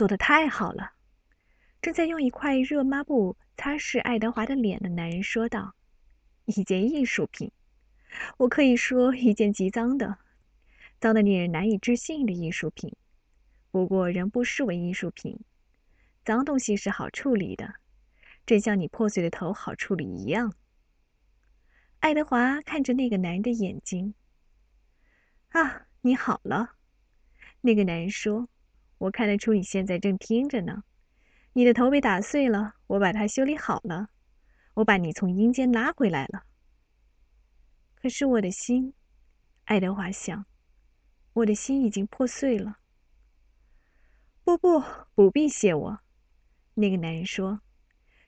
[0.00, 0.92] 做的太好了。
[1.82, 5.74] 正在用一块热抹布擦拭爱德华的脸的男人说道
[6.48, 7.52] ：“一件艺术品，
[8.38, 10.16] 我可以说一件极脏的、
[10.98, 12.96] 脏的令人难以置信的艺术品。
[13.70, 15.38] 不过仍不视为艺术品。
[16.24, 17.74] 脏东西是好处理的，
[18.46, 20.54] 正像你破碎的头好处理一样。”
[22.00, 24.14] 爱德华看着那个男人的眼睛。
[25.52, 26.76] “啊，你好了。”
[27.60, 28.48] 那个男人说。
[29.00, 30.84] 我看得出你现在正听着呢。
[31.54, 34.10] 你的头被打碎了，我把它修理好了。
[34.74, 36.44] 我把你从阴间拉回来了。
[37.94, 38.92] 可是我的心，
[39.64, 40.44] 爱德华想，
[41.32, 42.76] 我的心已经破碎了。
[44.44, 44.82] 不不，
[45.14, 46.00] 不必谢我。
[46.74, 47.62] 那个男人说：“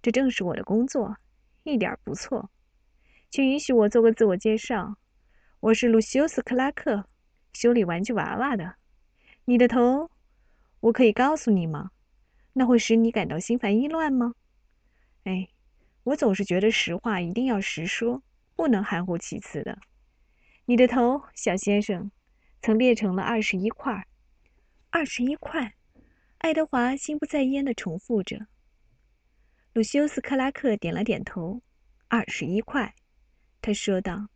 [0.00, 1.16] 这正是我的工作，
[1.64, 2.48] 一点不错。
[3.28, 4.96] 请允许我做个自我介绍。
[5.58, 7.08] 我是鲁修斯·克拉克，
[7.54, 8.76] 修理玩具娃娃的。
[9.46, 10.08] 你的头。”
[10.80, 11.90] 我可以告诉你吗？
[12.52, 14.34] 那会使你感到心烦意乱吗？
[15.24, 15.48] 哎，
[16.02, 18.22] 我总是觉得实话一定要实说，
[18.56, 19.78] 不能含糊其辞的。
[20.64, 22.10] 你的头，小先生，
[22.62, 24.06] 曾裂成了二十一块。
[24.90, 25.74] 二十一块，
[26.38, 28.46] 爱德华心不在焉地重复着。
[29.72, 31.62] 鲁修斯·克拉克点了点头。
[32.08, 32.94] 二十一块，
[33.62, 34.28] 他说道：“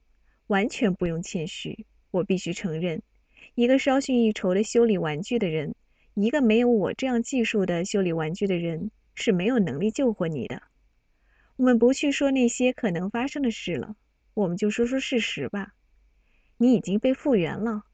[0.47, 3.03] 完全不用谦虚，我必须承认，
[3.57, 5.75] 一个稍逊一筹的修理玩具的人。”
[6.15, 10.63] 一个没有我这样技术的修理玩具的人是没有能力救活你的。
[11.57, 13.97] 我们不去说那些可能发生的事了，
[14.35, 15.75] 我们就说说事实吧。
[16.57, 17.85] 你已经被复原了，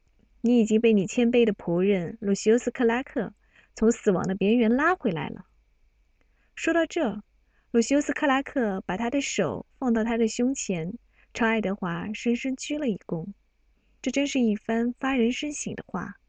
[0.43, 3.33] 你已经被你谦卑的仆人鲁西斯·克拉克
[3.75, 5.47] 从死亡的边缘拉回来了。
[6.55, 7.23] 说到这，
[7.71, 10.93] 鲁西斯·克拉克把他的手放到他的胸前，
[11.33, 13.29] 朝爱德华深深鞠了一躬。
[14.03, 16.20] 这真是一番发人深省的话。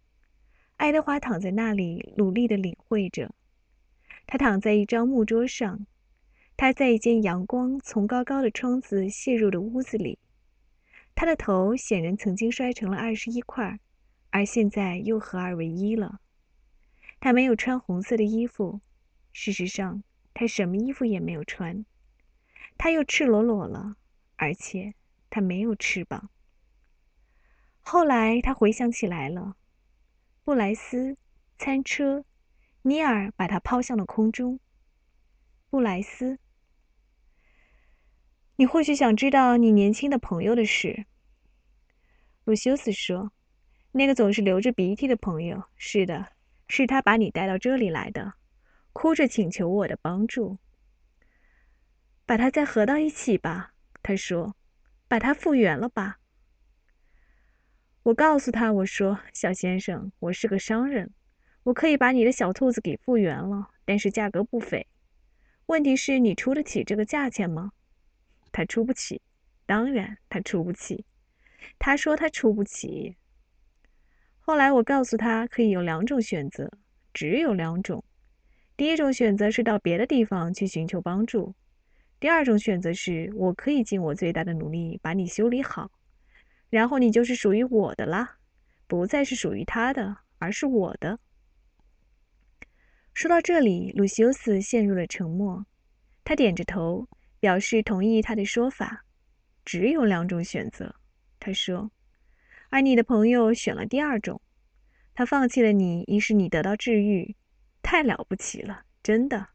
[0.81, 3.35] 爱德华躺在那里，努力地领会着。
[4.25, 5.85] 他躺在一张木桌上，
[6.57, 10.17] 他在一间阳光从高高的窗子泄入的屋子里。
[11.13, 13.79] 他的头显然曾经摔成了二十一块，
[14.31, 16.19] 而现在又合二为一了。
[17.19, 18.81] 他没有穿红色的衣服，
[19.31, 20.01] 事实上，
[20.33, 21.85] 他什么衣服也没有穿。
[22.79, 23.97] 他又赤裸裸了，
[24.35, 24.95] 而且
[25.29, 26.31] 他没有翅膀。
[27.81, 29.55] 后来他回想起来了。
[30.43, 31.17] 布莱斯，
[31.59, 32.25] 餐车，
[32.81, 34.59] 尼尔把他抛向了空中。
[35.69, 36.39] 布莱斯，
[38.55, 41.05] 你或许想知道你年轻的朋友的事。
[42.43, 43.31] 鲁修斯说
[43.93, 46.33] ：“那个总是流着鼻涕的朋友，是的，
[46.67, 48.33] 是他把你带到这里来的，
[48.93, 50.57] 哭着请求我的帮助。
[52.25, 54.55] 把他再合到一起吧。”他说
[55.07, 56.17] ：“把他复原了吧。”
[58.03, 61.11] 我告诉他：“我说，小先生，我是个商人，
[61.61, 64.87] 我可以把你的小兔子给复原了，但是价格不菲。
[65.67, 67.73] 问题是你出得起这个价钱吗？”
[68.51, 69.21] 他出不起，
[69.67, 71.05] 当然他出不起。
[71.77, 73.17] 他说他出不起。
[74.39, 76.71] 后来我告诉他，可以有两种选择，
[77.13, 78.03] 只有两种。
[78.75, 81.53] 第一种选择是到别的地方去寻求帮助；
[82.19, 85.91] 第二种选择是我可以尽我最大的努力把你修理好。
[86.71, 88.37] 然后你就是属于我的啦，
[88.87, 91.19] 不再是属于他的，而是我的。
[93.13, 95.65] 说到这里，鲁西欧斯陷入了沉默。
[96.23, 97.09] 他点着头，
[97.41, 99.03] 表示同意他的说法。
[99.65, 100.95] 只有两种选择，
[101.39, 101.91] 他说。
[102.69, 104.41] 而你的朋友选了第二种，
[105.13, 107.35] 他放弃了你，以使你得到治愈。
[107.81, 109.49] 太了不起了，真的。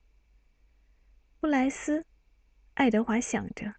[1.41, 2.05] 布莱斯，
[2.75, 3.75] 爱德华想着。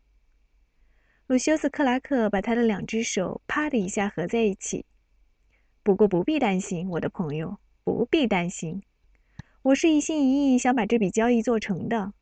[1.28, 4.86] 鲁修斯·克拉克把他的两只手啪的一下合在一起。
[5.84, 8.82] 不过不必担心，我的朋友，不必担心。
[9.62, 12.14] 我是一心一意想把这笔交易做成的。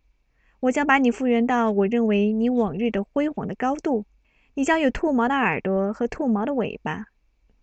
[0.60, 4.08] 我将把你复原到我认为你往日的辉煌的高度。
[4.56, 7.06] 你将有兔毛的耳朵和兔毛的尾巴。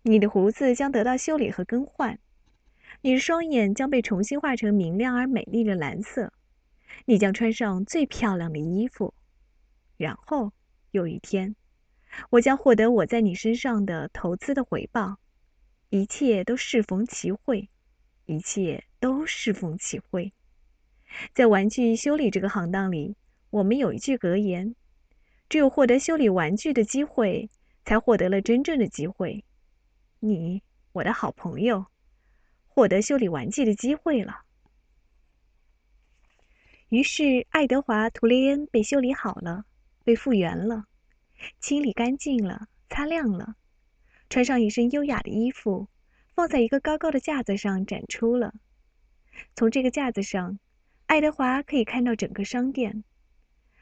[0.03, 2.17] 你的胡子将得到修理和更换。
[3.01, 6.31] 你的双眼将被重新画成明亮而美丽的蓝色。
[7.03, 9.13] 你将穿上最漂亮的衣服。
[9.97, 10.53] 然后。
[10.93, 11.55] 有一天，
[12.29, 15.17] 我将获得我在你身上的投资的回报。
[15.89, 17.67] 一切都适逢其会，
[18.25, 20.31] 一切都适逢其会。
[21.33, 23.15] 在玩具修理这个行当里，
[23.49, 24.75] 我们有一句格言：
[25.49, 27.49] 只有获得修理玩具的机会，
[27.85, 29.43] 才获得了真正的机会。
[30.19, 30.61] 你，
[30.91, 31.87] 我的好朋友，
[32.67, 34.41] 获得修理玩具的机会了。
[36.89, 39.65] 于是，爱德华·图雷恩被修理好了。
[40.03, 40.85] 被复原了，
[41.59, 43.55] 清理干净了，擦亮了，
[44.29, 45.87] 穿上一身优雅的衣服，
[46.35, 48.53] 放在一个高高的架子上展出了。
[49.55, 50.59] 从这个架子上，
[51.05, 53.03] 爱德华可以看到整个商店。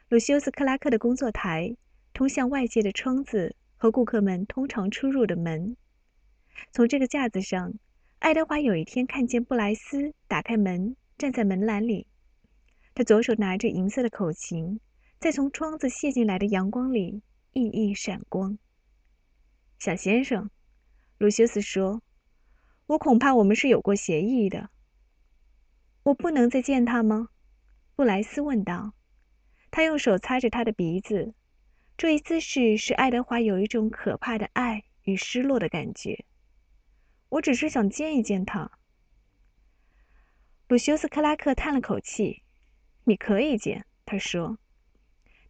[0.10, 1.76] 鲁修斯·克拉克的工作台、
[2.14, 5.76] 通向外界的窗子和顾客们通常出入的门。
[6.72, 7.74] 从这个架子上，
[8.20, 12.08] 爱德华有一天看见布莱斯打开门，站在门栏里。
[12.94, 14.80] 他左手拿着银色的口琴，
[15.22, 17.22] 在从窗子泻进来的阳光里
[17.54, 18.58] 熠熠闪光。
[19.78, 20.50] 小先生，
[21.20, 22.02] 鲁修斯说
[22.88, 24.72] ：“我恐怕我们是有过协议的。”
[26.02, 27.30] 我不能再见他吗？
[27.96, 28.96] 布莱斯问道。
[29.70, 31.36] 他用手擦着他的鼻子，
[31.96, 36.26] 这一姿势使爱德华有一种可怕的爱与失落的感觉。
[37.30, 38.72] 我只是想见一见他。
[40.68, 42.42] 鲁修斯·克拉克叹了口气
[43.06, 44.58] ：“你可以见。”他说：“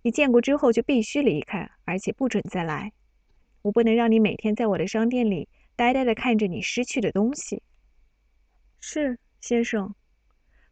[0.03, 2.93] 你见过之后就必须离开，而且不准再来。
[3.61, 7.61] 我不能让你每天在我的商店里呆呆的看着你失去的东西。”
[8.79, 9.93] 是，先生，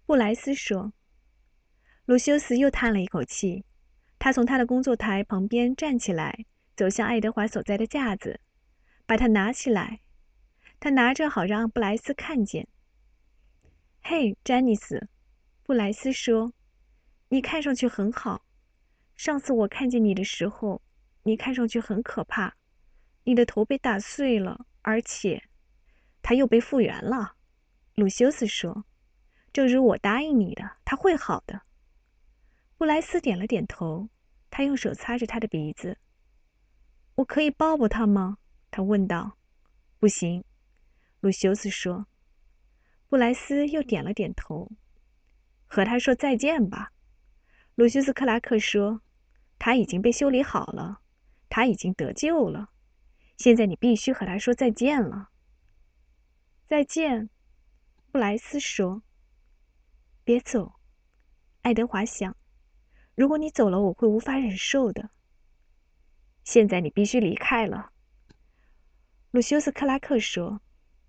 [0.05, 0.93] 布莱斯说。
[2.05, 3.63] 鲁修斯又叹了一口气，
[4.17, 6.45] 他从他的工作台旁边站起来，
[6.75, 8.39] 走向爱德华所在的架子，
[9.05, 9.99] 把它拿起来。
[10.79, 12.67] 他拿着好让布莱斯看见。
[14.01, 15.07] 嘿，詹妮斯，
[15.61, 16.51] 布莱斯说
[17.29, 18.41] ：“你看上去很好。
[19.19, 20.81] 上次我看见你的时候，
[21.23, 22.55] 你看上去很可怕。
[23.25, 25.43] 你的头被打碎了，而且，
[26.21, 27.35] 它又被复原了。”
[27.95, 28.85] 鲁修斯说
[29.51, 31.63] ：“正如我答应你的，他会好的。”
[32.79, 34.07] 布莱斯点了点头，
[34.49, 35.97] 他用手擦着他的鼻子。
[37.15, 38.37] “我可以抱抱他吗？”
[38.71, 39.37] 他问道。
[39.99, 40.45] “不行。”
[41.19, 42.07] 鲁修斯说。
[43.09, 44.71] 布莱斯又点了点头。
[45.67, 46.93] “和他说再见吧。”
[47.75, 49.01] 鲁修斯·克拉克说。
[49.59, 51.01] “他已经被修理好了，
[51.49, 52.69] 他已经得救了。
[53.37, 55.29] 现在你必须和他说再见了。
[56.65, 57.29] ”“再见。”
[58.11, 59.03] 布莱斯说。
[60.23, 60.73] “别走。”
[61.61, 62.35] 爱德华想。
[63.15, 65.09] 如果你走了，我会无法忍受的。
[66.43, 67.91] 现在你必须离开了。”
[69.31, 70.61] 鲁修斯·克拉克说。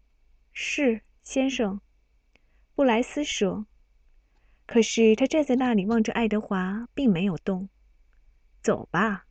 [0.53, 1.81] “是，先生。”
[2.75, 3.67] 布莱斯说。
[4.67, 7.69] 可是他站在那里望着爱德华，并没有动。
[8.63, 9.27] “走吧。”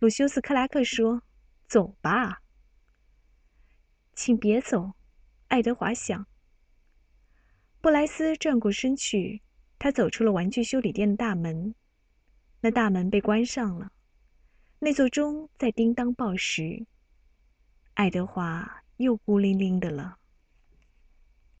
[0.00, 1.22] 鲁修斯·克拉克说
[1.66, 2.42] ，“走吧。”
[4.14, 4.94] 请别走，
[5.48, 6.26] 爱德华想。
[7.80, 9.42] 布莱斯转过身去，
[9.78, 11.74] 他走出了玩具修理店的大门。
[12.60, 13.92] 那大门被关上了，
[14.78, 16.86] 那座钟在叮当报时。
[17.94, 20.18] 爱德华又孤零零的了。